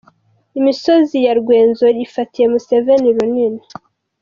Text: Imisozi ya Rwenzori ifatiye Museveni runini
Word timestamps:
Imisozi 0.59 1.15
ya 1.25 1.33
Rwenzori 1.39 1.99
ifatiye 2.07 2.45
Museveni 2.53 3.09
runini 3.17 3.61